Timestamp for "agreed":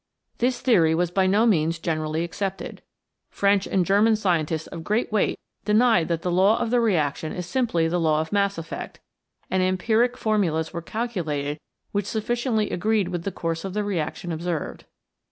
12.71-13.09